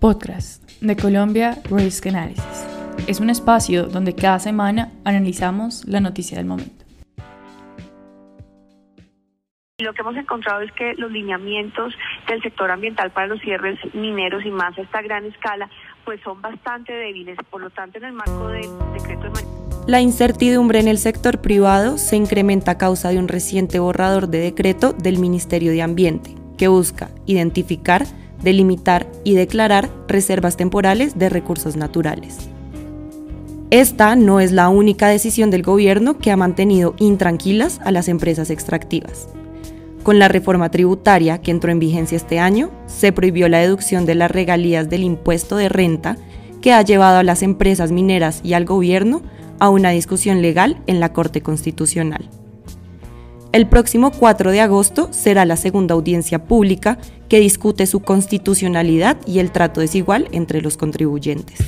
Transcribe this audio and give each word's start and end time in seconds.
Podcast 0.00 0.62
de 0.80 0.96
Colombia 0.96 1.58
Risk 1.70 2.06
Analysis. 2.06 2.66
Es 3.08 3.18
un 3.20 3.30
espacio 3.30 3.84
donde 3.84 4.14
cada 4.14 4.38
semana 4.38 4.92
analizamos 5.04 5.84
la 5.86 6.00
noticia 6.00 6.38
del 6.38 6.46
momento. 6.46 6.84
Lo 9.80 9.92
que 9.92 10.00
hemos 10.02 10.16
encontrado 10.16 10.62
es 10.62 10.72
que 10.72 10.94
los 10.94 11.10
lineamientos 11.10 11.94
del 12.28 12.42
sector 12.42 12.70
ambiental 12.70 13.10
para 13.10 13.26
los 13.26 13.40
cierres 13.40 13.78
mineros 13.94 14.44
y 14.44 14.50
más 14.50 14.76
a 14.78 14.82
esta 14.82 15.02
gran 15.02 15.24
escala 15.24 15.68
pues 16.04 16.20
son 16.22 16.40
bastante 16.40 16.92
débiles. 16.92 17.36
Por 17.50 17.60
lo 17.60 17.70
tanto, 17.70 17.98
en 17.98 18.04
el 18.04 18.12
marco 18.12 18.48
del 18.48 18.68
decreto 18.94 19.24
de 19.24 19.58
la 19.88 20.02
incertidumbre 20.02 20.80
en 20.80 20.86
el 20.86 20.98
sector 20.98 21.40
privado 21.40 21.96
se 21.96 22.14
incrementa 22.14 22.72
a 22.72 22.76
causa 22.76 23.08
de 23.08 23.18
un 23.18 23.26
reciente 23.26 23.78
borrador 23.78 24.28
de 24.28 24.38
decreto 24.38 24.92
del 24.92 25.18
Ministerio 25.18 25.72
de 25.72 25.80
Ambiente, 25.80 26.34
que 26.58 26.68
busca 26.68 27.08
identificar, 27.24 28.04
delimitar 28.42 29.06
y 29.24 29.34
declarar 29.34 29.90
reservas 30.06 30.56
temporales 30.56 31.18
de 31.18 31.28
recursos 31.28 31.76
naturales. 31.76 32.48
Esta 33.70 34.16
no 34.16 34.40
es 34.40 34.52
la 34.52 34.70
única 34.70 35.08
decisión 35.08 35.50
del 35.50 35.62
gobierno 35.62 36.16
que 36.18 36.30
ha 36.30 36.36
mantenido 36.36 36.94
intranquilas 36.98 37.80
a 37.84 37.90
las 37.90 38.08
empresas 38.08 38.48
extractivas. 38.48 39.28
Con 40.02 40.18
la 40.18 40.28
reforma 40.28 40.70
tributaria 40.70 41.42
que 41.42 41.50
entró 41.50 41.70
en 41.70 41.78
vigencia 41.78 42.16
este 42.16 42.38
año, 42.38 42.70
se 42.86 43.12
prohibió 43.12 43.46
la 43.48 43.58
deducción 43.58 44.06
de 44.06 44.14
las 44.14 44.30
regalías 44.30 44.88
del 44.88 45.02
impuesto 45.02 45.56
de 45.56 45.68
renta 45.68 46.16
que 46.62 46.72
ha 46.72 46.80
llevado 46.80 47.18
a 47.18 47.24
las 47.24 47.42
empresas 47.42 47.92
mineras 47.92 48.40
y 48.42 48.54
al 48.54 48.64
gobierno 48.64 49.22
a 49.58 49.68
una 49.68 49.90
discusión 49.90 50.40
legal 50.40 50.80
en 50.86 50.98
la 50.98 51.12
Corte 51.12 51.42
Constitucional. 51.42 52.30
El 53.52 53.66
próximo 53.66 54.10
4 54.10 54.50
de 54.50 54.60
agosto 54.60 55.08
será 55.12 55.44
la 55.44 55.56
segunda 55.56 55.94
audiencia 55.94 56.44
pública 56.44 56.98
que 57.28 57.40
discute 57.40 57.86
su 57.86 58.00
constitucionalidad 58.00 59.16
y 59.26 59.38
el 59.38 59.52
trato 59.52 59.80
desigual 59.80 60.28
entre 60.32 60.60
los 60.60 60.76
contribuyentes. 60.76 61.58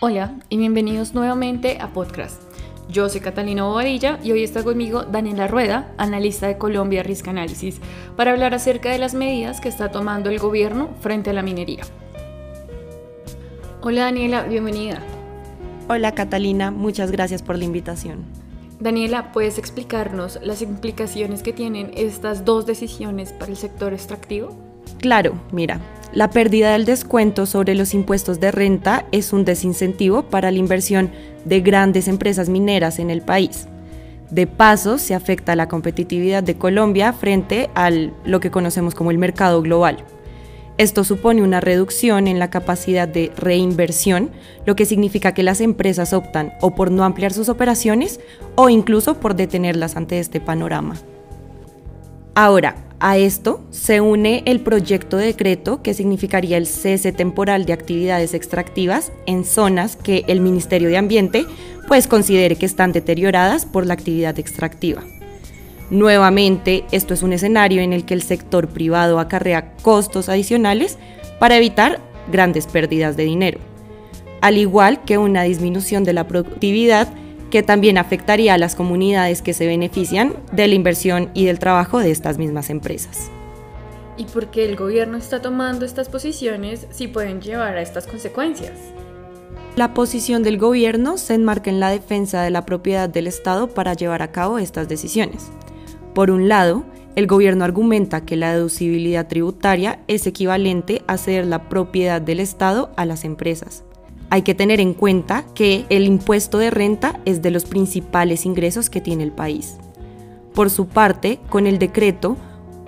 Hola 0.00 0.34
y 0.48 0.56
bienvenidos 0.56 1.14
nuevamente 1.14 1.78
a 1.80 1.92
Podcast 1.92 2.52
yo 2.92 3.08
soy 3.08 3.20
Catalina 3.20 3.64
Bobadilla 3.64 4.18
y 4.22 4.32
hoy 4.32 4.42
está 4.42 4.62
conmigo 4.62 5.04
Daniela 5.04 5.48
Rueda, 5.48 5.92
analista 5.96 6.46
de 6.46 6.58
Colombia 6.58 7.02
Risk 7.02 7.26
Analysis, 7.28 7.80
para 8.16 8.32
hablar 8.32 8.52
acerca 8.54 8.90
de 8.90 8.98
las 8.98 9.14
medidas 9.14 9.60
que 9.60 9.70
está 9.70 9.90
tomando 9.90 10.28
el 10.28 10.38
gobierno 10.38 10.90
frente 11.00 11.30
a 11.30 11.32
la 11.32 11.42
minería. 11.42 11.84
Hola 13.80 14.02
Daniela, 14.02 14.42
bienvenida. 14.42 15.02
Hola 15.88 16.12
Catalina, 16.12 16.70
muchas 16.70 17.10
gracias 17.10 17.42
por 17.42 17.58
la 17.58 17.64
invitación. 17.64 18.24
Daniela, 18.78 19.32
¿puedes 19.32 19.58
explicarnos 19.58 20.38
las 20.42 20.62
implicaciones 20.62 21.42
que 21.42 21.52
tienen 21.52 21.92
estas 21.96 22.44
dos 22.44 22.66
decisiones 22.66 23.32
para 23.32 23.50
el 23.50 23.56
sector 23.56 23.92
extractivo? 23.92 24.56
Claro, 24.98 25.34
mira, 25.50 25.80
la 26.12 26.30
pérdida 26.30 26.72
del 26.72 26.84
descuento 26.84 27.46
sobre 27.46 27.74
los 27.74 27.94
impuestos 27.94 28.38
de 28.38 28.52
renta 28.52 29.06
es 29.12 29.32
un 29.32 29.44
desincentivo 29.44 30.22
para 30.24 30.50
la 30.50 30.58
inversión 30.58 31.10
de 31.44 31.60
grandes 31.60 32.06
empresas 32.06 32.48
mineras 32.48 32.98
en 32.98 33.10
el 33.10 33.22
país. 33.22 33.66
De 34.30 34.46
paso, 34.46 34.98
se 34.98 35.14
afecta 35.14 35.56
la 35.56 35.68
competitividad 35.68 36.42
de 36.42 36.56
Colombia 36.56 37.12
frente 37.12 37.70
a 37.74 37.90
lo 37.90 38.40
que 38.40 38.50
conocemos 38.50 38.94
como 38.94 39.10
el 39.10 39.18
mercado 39.18 39.60
global. 39.62 40.04
Esto 40.78 41.04
supone 41.04 41.42
una 41.42 41.60
reducción 41.60 42.26
en 42.26 42.38
la 42.38 42.50
capacidad 42.50 43.06
de 43.06 43.30
reinversión, 43.36 44.30
lo 44.64 44.74
que 44.74 44.86
significa 44.86 45.34
que 45.34 45.42
las 45.42 45.60
empresas 45.60 46.12
optan 46.12 46.54
o 46.60 46.74
por 46.74 46.90
no 46.90 47.04
ampliar 47.04 47.32
sus 47.32 47.48
operaciones 47.48 48.20
o 48.54 48.68
incluso 48.68 49.20
por 49.20 49.36
detenerlas 49.36 49.96
ante 49.96 50.18
este 50.18 50.40
panorama. 50.40 50.96
Ahora, 52.34 52.76
a 52.98 53.18
esto 53.18 53.60
se 53.70 54.00
une 54.00 54.42
el 54.46 54.60
proyecto 54.60 55.18
de 55.18 55.26
decreto 55.26 55.82
que 55.82 55.92
significaría 55.92 56.56
el 56.56 56.66
cese 56.66 57.12
temporal 57.12 57.66
de 57.66 57.74
actividades 57.74 58.32
extractivas 58.32 59.12
en 59.26 59.44
zonas 59.44 59.96
que 59.96 60.24
el 60.28 60.40
Ministerio 60.40 60.88
de 60.88 60.96
Ambiente 60.96 61.44
pues 61.88 62.06
considere 62.06 62.56
que 62.56 62.64
están 62.64 62.92
deterioradas 62.92 63.66
por 63.66 63.86
la 63.86 63.94
actividad 63.94 64.38
extractiva. 64.38 65.02
Nuevamente, 65.92 66.86
esto 66.90 67.12
es 67.12 67.22
un 67.22 67.34
escenario 67.34 67.82
en 67.82 67.92
el 67.92 68.06
que 68.06 68.14
el 68.14 68.22
sector 68.22 68.66
privado 68.66 69.18
acarrea 69.18 69.74
costos 69.82 70.30
adicionales 70.30 70.96
para 71.38 71.58
evitar 71.58 72.00
grandes 72.32 72.66
pérdidas 72.66 73.14
de 73.14 73.24
dinero, 73.24 73.58
al 74.40 74.56
igual 74.56 75.04
que 75.04 75.18
una 75.18 75.42
disminución 75.42 76.02
de 76.02 76.14
la 76.14 76.26
productividad 76.26 77.12
que 77.50 77.62
también 77.62 77.98
afectaría 77.98 78.54
a 78.54 78.58
las 78.58 78.74
comunidades 78.74 79.42
que 79.42 79.52
se 79.52 79.66
benefician 79.66 80.32
de 80.50 80.66
la 80.66 80.74
inversión 80.74 81.30
y 81.34 81.44
del 81.44 81.58
trabajo 81.58 81.98
de 81.98 82.10
estas 82.10 82.38
mismas 82.38 82.70
empresas. 82.70 83.30
¿Y 84.16 84.24
por 84.24 84.50
qué 84.50 84.64
el 84.64 84.76
gobierno 84.76 85.18
está 85.18 85.42
tomando 85.42 85.84
estas 85.84 86.08
posiciones 86.08 86.86
si 86.90 87.06
pueden 87.06 87.42
llevar 87.42 87.76
a 87.76 87.82
estas 87.82 88.06
consecuencias? 88.06 88.78
La 89.76 89.92
posición 89.92 90.42
del 90.42 90.56
gobierno 90.56 91.18
se 91.18 91.34
enmarca 91.34 91.68
en 91.68 91.80
la 91.80 91.90
defensa 91.90 92.40
de 92.40 92.50
la 92.50 92.64
propiedad 92.64 93.10
del 93.10 93.26
Estado 93.26 93.68
para 93.68 93.92
llevar 93.92 94.22
a 94.22 94.32
cabo 94.32 94.58
estas 94.58 94.88
decisiones. 94.88 95.50
Por 96.14 96.30
un 96.30 96.48
lado, 96.48 96.84
el 97.16 97.26
gobierno 97.26 97.64
argumenta 97.64 98.24
que 98.24 98.36
la 98.36 98.52
deducibilidad 98.52 99.28
tributaria 99.28 100.00
es 100.08 100.26
equivalente 100.26 101.02
a 101.06 101.18
ceder 101.18 101.46
la 101.46 101.68
propiedad 101.68 102.20
del 102.20 102.40
Estado 102.40 102.90
a 102.96 103.04
las 103.04 103.24
empresas 103.24 103.84
hay 104.32 104.40
que 104.40 104.54
tener 104.54 104.80
en 104.80 104.94
cuenta 104.94 105.44
que 105.54 105.84
el 105.90 106.06
impuesto 106.06 106.56
de 106.56 106.70
renta 106.70 107.20
es 107.26 107.42
de 107.42 107.50
los 107.50 107.66
principales 107.66 108.46
ingresos 108.46 108.88
que 108.88 109.02
tiene 109.02 109.24
el 109.24 109.30
país. 109.30 109.76
Por 110.54 110.70
su 110.70 110.86
parte, 110.86 111.38
con 111.50 111.66
el 111.66 111.78
decreto, 111.78 112.38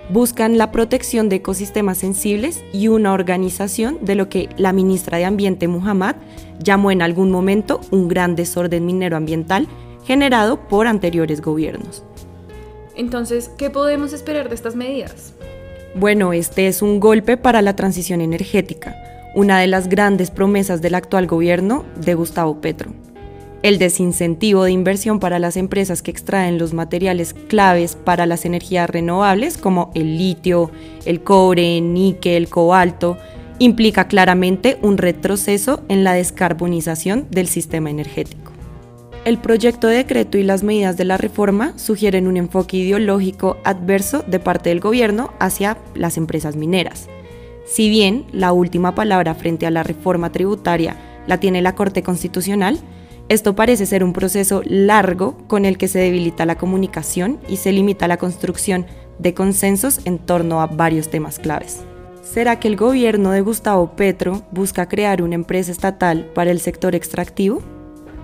buscan 0.09 0.57
la 0.57 0.71
protección 0.71 1.29
de 1.29 1.35
ecosistemas 1.35 1.99
sensibles 1.99 2.63
y 2.73 2.87
una 2.87 3.13
organización 3.13 3.99
de 4.01 4.15
lo 4.15 4.27
que 4.27 4.49
la 4.57 4.73
ministra 4.73 5.19
de 5.19 5.25
Ambiente 5.25 5.67
Muhammad 5.67 6.15
llamó 6.63 6.89
en 6.89 7.03
algún 7.03 7.29
momento 7.29 7.79
un 7.91 8.07
gran 8.07 8.35
desorden 8.35 8.83
minero 8.83 9.15
ambiental 9.15 9.67
generado 10.03 10.67
por 10.67 10.87
anteriores 10.87 11.41
gobiernos. 11.41 12.03
Entonces, 12.95 13.49
¿qué 13.57 13.69
podemos 13.69 14.13
esperar 14.13 14.49
de 14.49 14.55
estas 14.55 14.75
medidas? 14.75 15.33
Bueno, 15.95 16.33
este 16.33 16.67
es 16.67 16.81
un 16.81 16.99
golpe 16.99 17.37
para 17.37 17.61
la 17.61 17.75
transición 17.75 18.21
energética 18.21 18.95
una 19.35 19.59
de 19.59 19.67
las 19.67 19.89
grandes 19.89 20.31
promesas 20.31 20.81
del 20.81 20.95
actual 20.95 21.27
gobierno 21.27 21.83
de 21.97 22.15
Gustavo 22.15 22.61
Petro. 22.61 22.91
El 23.61 23.77
desincentivo 23.79 24.63
de 24.63 24.71
inversión 24.71 25.19
para 25.19 25.39
las 25.39 25.57
empresas 25.57 26.01
que 26.01 26.11
extraen 26.11 26.57
los 26.57 26.73
materiales 26.73 27.33
claves 27.33 27.95
para 27.95 28.25
las 28.25 28.45
energías 28.45 28.89
renovables 28.89 29.57
como 29.57 29.91
el 29.93 30.17
litio, 30.17 30.71
el 31.05 31.21
cobre, 31.21 31.81
níquel, 31.81 32.47
cobalto, 32.47 33.17
implica 33.59 34.07
claramente 34.07 34.77
un 34.81 34.97
retroceso 34.97 35.83
en 35.89 36.03
la 36.03 36.13
descarbonización 36.13 37.27
del 37.29 37.47
sistema 37.47 37.89
energético. 37.89 38.44
El 39.25 39.39
proyecto 39.39 39.87
de 39.87 39.97
decreto 39.97 40.37
y 40.37 40.43
las 40.43 40.63
medidas 40.63 40.95
de 40.95 41.03
la 41.03 41.17
reforma 41.17 41.77
sugieren 41.77 42.27
un 42.27 42.37
enfoque 42.37 42.77
ideológico 42.77 43.57
adverso 43.63 44.23
de 44.25 44.39
parte 44.39 44.69
del 44.69 44.79
gobierno 44.79 45.33
hacia 45.39 45.77
las 45.95 46.15
empresas 46.15 46.55
mineras 46.55 47.09
si 47.65 47.89
bien 47.89 48.25
la 48.31 48.53
última 48.53 48.95
palabra 48.95 49.33
frente 49.33 49.65
a 49.65 49.71
la 49.71 49.83
reforma 49.83 50.31
tributaria 50.31 50.95
la 51.27 51.39
tiene 51.39 51.61
la 51.61 51.73
Corte 51.73 52.03
Constitucional, 52.03 52.79
esto 53.27 53.55
parece 53.55 53.87
ser 53.87 54.03
un 54.03 54.13
proceso 54.13 54.61
largo 54.65 55.35
con 55.47 55.65
el 55.65 55.79
que 55.79 55.87
se 55.87 55.97
debilita 55.97 56.45
la 56.45 56.57
comunicación 56.57 57.39
y 57.49 57.57
se 57.57 57.71
limita 57.71 58.07
la 58.07 58.17
construcción 58.17 58.85
de 59.17 59.33
consensos 59.33 60.01
en 60.05 60.19
torno 60.19 60.61
a 60.61 60.67
varios 60.67 61.09
temas 61.09 61.39
claves. 61.39 61.81
¿Será 62.21 62.59
que 62.59 62.67
el 62.67 62.75
gobierno 62.75 63.31
de 63.31 63.41
Gustavo 63.41 63.95
Petro 63.95 64.43
busca 64.51 64.87
crear 64.87 65.23
una 65.23 65.35
empresa 65.35 65.71
estatal 65.71 66.29
para 66.35 66.51
el 66.51 66.59
sector 66.59 66.93
extractivo? 66.93 67.63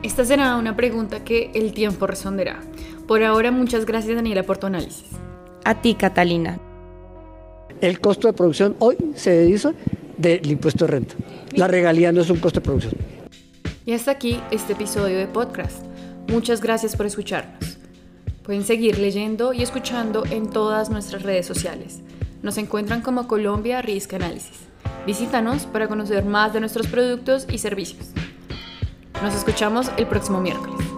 Esta 0.04 0.26
será 0.26 0.56
una 0.56 0.76
pregunta 0.76 1.24
que 1.24 1.52
el 1.54 1.74
tiempo 1.74 2.08
responderá. 2.08 2.60
Por 3.08 3.24
ahora, 3.24 3.52
muchas 3.52 3.86
gracias 3.86 4.16
Daniela 4.16 4.42
por 4.42 4.58
tu 4.58 4.66
análisis. 4.66 5.06
A 5.64 5.80
ti, 5.80 5.94
Catalina. 5.94 6.60
El 7.82 8.00
costo 8.00 8.28
de 8.28 8.34
producción 8.34 8.76
hoy 8.80 8.98
se 9.14 9.30
dedica 9.30 9.74
del 10.18 10.50
impuesto 10.50 10.86
de 10.86 10.92
renta. 10.92 11.16
La 11.54 11.68
regalía 11.68 12.12
no 12.12 12.22
es 12.22 12.32
un 12.32 12.40
costo 12.40 12.60
de 12.60 12.64
producción. 12.64 12.94
Y 13.86 13.94
hasta 13.94 14.10
aquí 14.10 14.40
este 14.50 14.74
episodio 14.74 15.20
de 15.20 15.28
podcast. 15.28 15.86
Muchas 16.28 16.62
gracias 16.62 16.96
por 16.96 17.06
escucharnos. 17.06 17.78
Pueden 18.42 18.64
seguir 18.64 18.98
leyendo 18.98 19.54
y 19.54 19.62
escuchando 19.62 20.24
en 20.26 20.50
todas 20.50 20.90
nuestras 20.90 21.22
redes 21.22 21.46
sociales. 21.46 22.02
Nos 22.42 22.58
encuentran 22.58 23.02
como 23.02 23.28
Colombia 23.28 23.84
Risk 23.84 24.16
Analysis. 24.16 24.62
Visítanos 25.06 25.68
para 25.68 25.88
conocer 25.88 26.26
más 26.26 26.54
de 26.54 26.60
nuestros 26.60 26.88
productos 26.88 27.46
y 27.52 27.60
servicios. 27.60 28.08
Nos 29.22 29.36
escuchamos 29.36 29.92
el 29.98 30.08
próximo 30.08 30.42
miércoles. 30.42 30.91